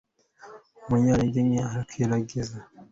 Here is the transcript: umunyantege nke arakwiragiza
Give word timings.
umunyantege 0.85 1.39
nke 1.49 1.59
arakwiragiza 1.69 2.57